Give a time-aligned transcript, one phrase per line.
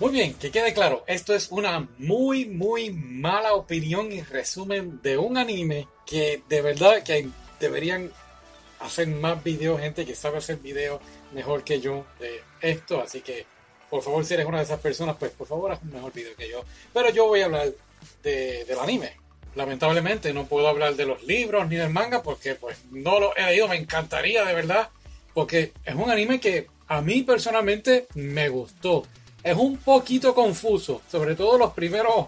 [0.00, 5.18] Muy bien, que quede claro, esto es una muy, muy mala opinión y resumen de
[5.18, 7.28] un anime que de verdad que
[7.60, 8.10] deberían
[8.78, 11.02] hacer más videos, gente que sabe hacer videos
[11.34, 13.44] mejor que yo de esto, así que
[13.90, 16.34] por favor si eres una de esas personas, pues por favor haz un mejor video
[16.34, 16.64] que yo.
[16.94, 17.68] Pero yo voy a hablar
[18.22, 19.12] de, del anime.
[19.54, 23.44] Lamentablemente no puedo hablar de los libros ni del manga porque pues no lo he
[23.44, 24.88] leído, me encantaría de verdad,
[25.34, 29.04] porque es un anime que a mí personalmente me gustó.
[29.42, 32.26] Es un poquito confuso, sobre todo los primeros,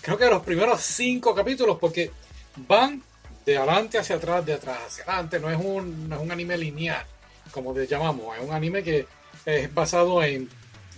[0.00, 2.10] creo que los primeros cinco capítulos, porque
[2.56, 3.02] van
[3.46, 6.58] de adelante hacia atrás, de atrás hacia adelante, no es un, no es un anime
[6.58, 7.06] lineal,
[7.50, 9.06] como le llamamos, es un anime que
[9.44, 10.48] es basado en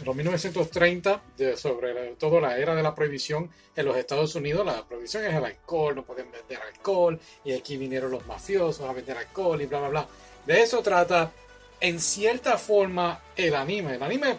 [0.05, 1.23] los 1930,
[1.57, 5.45] sobre todo la era de la prohibición en los Estados Unidos, la prohibición es el
[5.45, 9.81] alcohol, no pueden vender alcohol, y aquí vinieron los mafiosos a vender alcohol y bla,
[9.81, 10.09] bla, bla.
[10.47, 11.33] De eso trata,
[11.81, 13.95] en cierta forma, el anime.
[13.95, 14.37] El anime,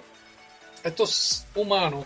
[0.87, 2.05] estos humanos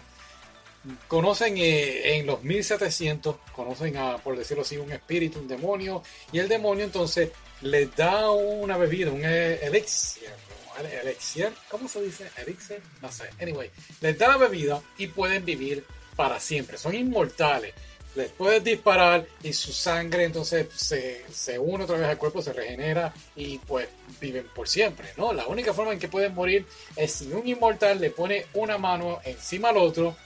[1.08, 6.40] conocen eh, en los 1700, conocen a, por decirlo así, un espíritu, un demonio, y
[6.40, 7.30] el demonio entonces
[7.62, 10.30] les da una bebida, un e, elixir,
[11.04, 12.30] elixir, ¿cómo se dice?
[12.38, 13.30] Elixir, no sé.
[13.40, 13.70] Anyway,
[14.02, 16.78] les da la bebida y pueden vivir para siempre.
[16.78, 17.74] Son inmortales.
[18.16, 22.52] Les puedes disparar y su sangre entonces se, se une otra vez al cuerpo, se
[22.52, 23.88] regenera y pues
[24.20, 25.32] viven por siempre, ¿no?
[25.32, 29.22] La única forma en que pueden morir es si un inmortal le pone una mano
[29.24, 30.18] encima al otro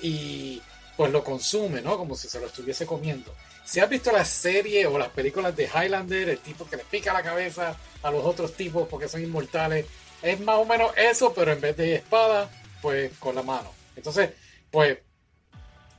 [0.00, 0.62] y
[0.96, 1.98] pues lo consume, ¿no?
[1.98, 3.34] Como si se lo estuviese comiendo.
[3.64, 7.12] Si has visto la serie o las películas de Highlander, el tipo que le pica
[7.12, 9.86] la cabeza a los otros tipos porque son inmortales,
[10.22, 12.50] es más o menos eso, pero en vez de espada,
[12.82, 13.72] pues con la mano.
[13.96, 14.30] Entonces,
[14.70, 14.98] pues,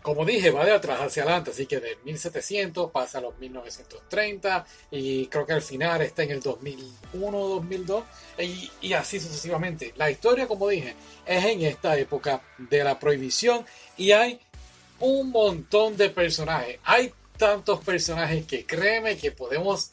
[0.05, 4.63] como dije, va de atrás hacia adelante, así que de 1700 pasa a los 1930
[4.91, 8.03] y creo que al final está en el 2001 2002
[8.37, 9.93] y, y así sucesivamente.
[9.95, 10.93] La historia, como dije,
[11.25, 13.65] es en esta época de la prohibición
[13.97, 14.39] y hay
[14.99, 16.77] un montón de personajes.
[16.83, 19.89] Hay tantos personajes que créeme que podemos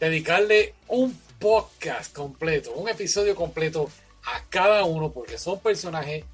[0.00, 3.88] dedicarle un podcast completo, un episodio completo
[4.24, 6.24] a cada uno, porque son personajes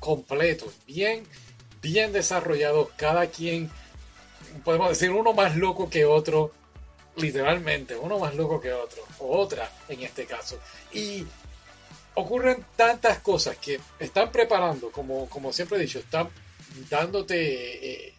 [0.00, 1.22] completos, bien,
[1.80, 3.70] bien desarrollados, cada quien,
[4.64, 6.52] podemos decir, uno más loco que otro,
[7.16, 10.58] literalmente, uno más loco que otro, o otra en este caso.
[10.92, 11.26] Y
[12.14, 16.28] ocurren tantas cosas que están preparando, como, como siempre he dicho, están
[16.90, 18.14] dándote eh,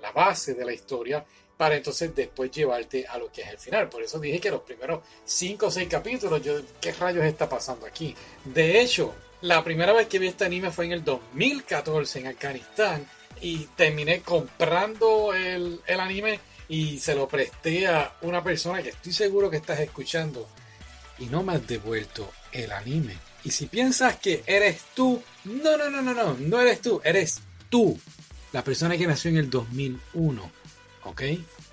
[0.00, 1.24] la base de la historia
[1.56, 3.88] para entonces después llevarte a lo que es el final.
[3.88, 7.86] Por eso dije que los primeros 5 o 6 capítulos, yo, ¿qué rayos está pasando
[7.86, 8.14] aquí?
[8.44, 13.06] De hecho, la primera vez que vi este anime fue en el 2014 en Afganistán
[13.40, 19.12] y terminé comprando el, el anime y se lo presté a una persona que estoy
[19.12, 20.48] seguro que estás escuchando
[21.18, 23.16] y no me has devuelto el anime.
[23.44, 27.40] Y si piensas que eres tú, no, no, no, no, no, no eres tú, eres
[27.68, 27.98] tú,
[28.52, 30.62] la persona que nació en el 2001
[31.04, 31.22] ¿Ok?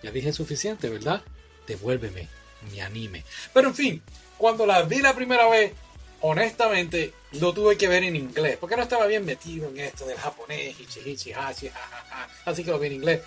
[0.01, 1.21] Ya dije suficiente, ¿verdad?
[1.67, 2.27] Devuélveme
[2.71, 3.23] mi anime.
[3.53, 4.01] Pero en fin,
[4.37, 5.73] cuando la vi la primera vez,
[6.21, 10.17] honestamente lo tuve que ver en inglés, porque no estaba bien metido en esto del
[10.17, 11.69] japonés, hichi, hachi,
[12.45, 13.21] así que lo vi en inglés.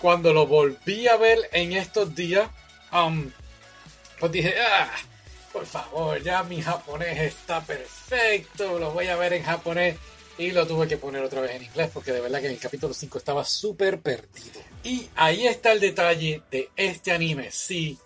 [0.00, 2.48] Cuando lo volví a ver en estos días,
[2.92, 3.30] um,
[4.20, 4.90] pues dije, ah,
[5.52, 9.96] por favor, ya mi japonés está perfecto, lo voy a ver en japonés.
[10.36, 12.60] Y lo tuve que poner otra vez en inglés porque de verdad que en el
[12.60, 14.60] capítulo 5 estaba súper perdido.
[14.84, 17.50] Y ahí está el detalle de este anime.
[17.50, 17.98] Si,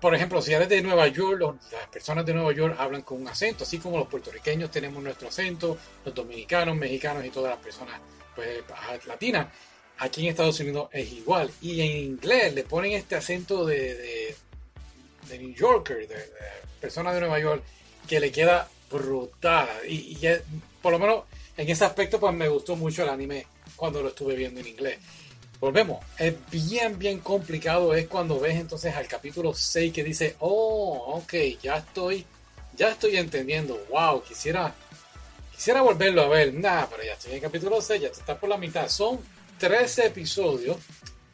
[0.00, 1.40] por ejemplo, si eres de Nueva York,
[1.72, 5.28] las personas de Nueva York hablan con un acento, así como los puertorriqueños tenemos nuestro
[5.28, 8.00] acento, los dominicanos, mexicanos y todas las personas
[8.34, 8.62] pues,
[9.06, 9.48] latinas.
[9.98, 11.50] Aquí en Estados Unidos es igual.
[11.60, 14.36] Y en inglés le ponen este acento de,
[15.28, 16.16] de, New Yorker, de,
[16.80, 17.64] personas de Nueva York,
[18.06, 19.68] que le queda brutal.
[19.88, 20.20] Y, y
[20.80, 21.24] por lo menos
[21.56, 24.98] en ese aspecto, pues me gustó mucho el anime cuando lo estuve viendo en inglés.
[25.60, 27.94] Volvemos, es bien, bien complicado.
[27.94, 32.24] Es cuando ves entonces al capítulo 6 que dice, oh, ok, ya estoy,
[32.76, 33.80] ya estoy entendiendo.
[33.90, 34.72] Wow, quisiera,
[35.54, 36.54] quisiera volverlo a ver.
[36.54, 38.88] Nada, pero ya estoy en el capítulo 6, ya está por la mitad.
[38.88, 39.18] Son
[39.58, 40.76] 13 episodios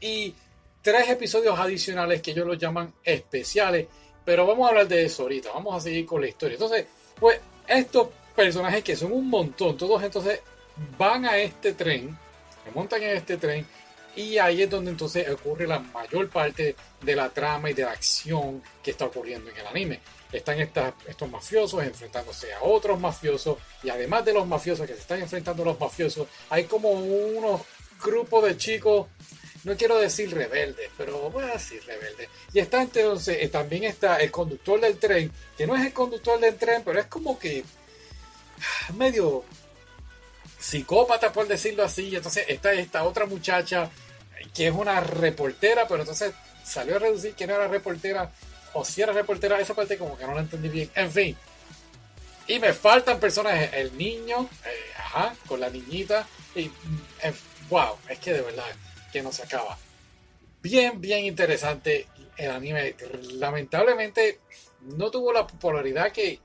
[0.01, 0.35] y
[0.81, 3.87] 3 episodios adicionales que ellos los llaman especiales.
[4.25, 5.51] Pero vamos a hablar de eso ahorita.
[5.53, 6.55] Vamos a seguir con la historia.
[6.55, 6.87] Entonces,
[7.21, 9.77] pues, esto personajes que son un montón.
[9.77, 10.41] Todos entonces
[10.99, 12.17] van a este tren,
[12.65, 13.67] se montan en este tren
[14.17, 17.93] y ahí es donde entonces ocurre la mayor parte de la trama y de la
[17.93, 20.01] acción que está ocurriendo en el anime.
[20.33, 25.21] Están estos mafiosos enfrentándose a otros mafiosos y además de los mafiosos que se están
[25.21, 27.63] enfrentando a los mafiosos, hay como unos
[28.03, 29.07] grupos de chicos,
[29.65, 32.29] no quiero decir rebeldes, pero voy a decir rebeldes.
[32.53, 36.39] Y está entonces, eh, también está el conductor del tren, que no es el conductor
[36.39, 37.65] del tren, pero es como que
[38.97, 39.45] medio
[40.59, 42.15] psicópata, por decirlo así.
[42.15, 43.91] Entonces está esta otra muchacha
[44.55, 46.33] que es una reportera, pero entonces
[46.65, 48.31] salió a reducir no era reportera
[48.73, 49.61] o si era reportera.
[49.61, 50.91] Esa parte como que no la entendí bien.
[50.95, 51.37] En fin.
[52.47, 53.73] Y me faltan personajes.
[53.73, 56.27] El niño, eh, ajá, con la niñita.
[56.55, 56.71] Y
[57.71, 58.65] wow, es que de verdad
[59.13, 59.79] que no se acaba.
[60.61, 62.95] Bien, bien interesante el anime.
[63.35, 64.41] Lamentablemente
[64.81, 66.41] no tuvo la popularidad que,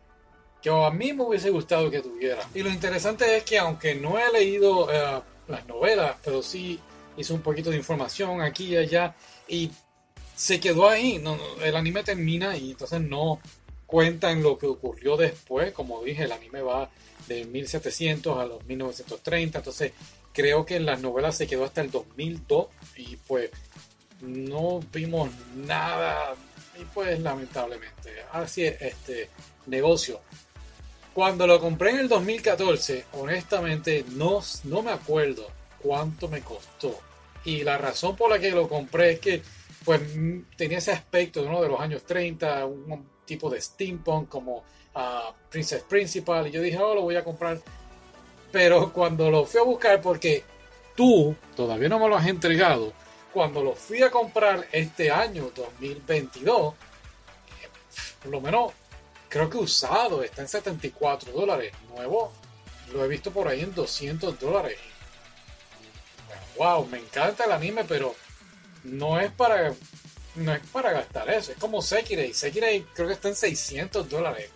[0.61, 2.41] que a mí me hubiese gustado que tuviera.
[2.53, 6.79] Y lo interesante es que aunque no he leído eh, las novelas, pero sí
[7.19, 9.15] hice un poquito de información aquí y allá
[9.47, 9.71] y
[10.35, 11.21] se quedó ahí.
[11.61, 13.39] el anime termina y entonces no
[13.85, 15.73] cuenta en lo que ocurrió después.
[15.73, 16.89] Como dije, el anime va
[17.27, 19.91] de 1700 a los 1930, entonces
[20.33, 23.51] creo que en las novelas se quedó hasta el 2002 y pues
[24.21, 26.35] no vimos nada
[26.79, 29.29] y pues lamentablemente así es este
[29.67, 30.21] negocio
[31.13, 35.47] cuando lo compré en el 2014 honestamente no, no me acuerdo
[35.81, 36.99] cuánto me costó
[37.45, 39.41] y la razón por la que lo compré es que
[39.85, 40.01] pues
[40.57, 44.57] tenía ese aspecto uno de los años 30 un tipo de steampunk como
[44.95, 47.59] uh, Princess Principal y yo dije oh lo voy a comprar
[48.51, 50.43] pero cuando lo fui a buscar porque
[50.95, 52.93] tú todavía no me lo has entregado
[53.33, 56.73] cuando lo fui a comprar este año 2022,
[58.23, 58.73] por lo menos
[59.27, 61.73] creo que usado está en 74 dólares.
[61.89, 62.31] Nuevo
[62.93, 64.77] lo he visto por ahí en 200 dólares.
[66.59, 68.13] Wow, me encanta el anime, pero
[68.83, 69.73] no es para
[70.35, 71.51] no es para gastar eso.
[71.51, 72.33] Es como Sekirei.
[72.33, 74.51] Sekirei creo que está en 600 dólares.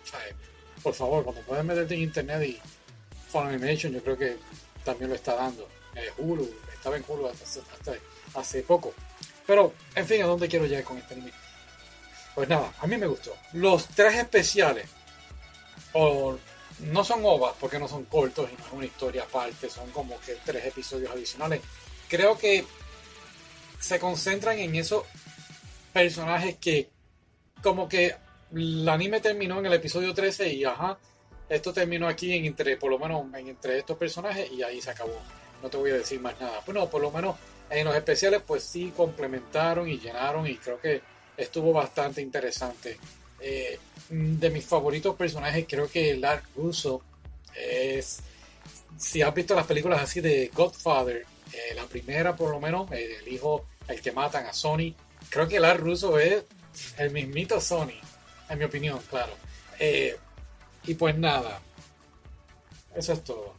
[0.82, 2.60] Por favor, cuando puedes meterte en internet y
[3.28, 4.36] Funimation, yo creo que
[4.84, 5.68] también lo está dando.
[5.94, 7.92] Eh, Hulu, estaba en Hulu hasta,
[8.34, 8.92] hace poco.
[9.46, 11.32] Pero, en fin, ¿a dónde quiero llegar con este anime?
[12.34, 13.34] Pues nada, a mí me gustó.
[13.54, 14.88] Los tres especiales,
[15.92, 16.36] o
[16.80, 20.18] no son ovas porque no son cortos y no es una historia aparte, son como
[20.20, 21.60] que tres episodios adicionales.
[22.08, 22.64] Creo que
[23.80, 25.04] se concentran en esos
[25.92, 26.88] personajes que,
[27.62, 28.14] como que
[28.54, 30.98] el anime terminó en el episodio 13 y ajá,
[31.48, 35.20] esto terminó aquí en entre, por lo menos entre estos personajes y ahí se acabó.
[35.62, 36.60] No te voy a decir más nada.
[36.64, 37.36] Bueno, por lo menos
[37.70, 41.02] en los especiales pues sí complementaron y llenaron y creo que
[41.36, 42.98] estuvo bastante interesante.
[43.40, 43.78] Eh,
[44.08, 47.02] de mis favoritos personajes creo que Lark Russo
[47.54, 48.20] es,
[48.98, 53.18] si has visto las películas así de Godfather, eh, la primera por lo menos, eh,
[53.20, 54.94] el hijo, el que matan a Sony,
[55.28, 56.44] creo que Lark Russo es
[56.98, 57.98] el mismito Sony,
[58.48, 59.32] en mi opinión, claro.
[60.86, 61.60] y pues nada,
[62.94, 63.54] eso es todo.